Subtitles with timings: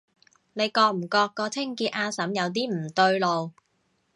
[0.53, 3.51] 你覺唔覺個清潔阿嬸有啲唔對路？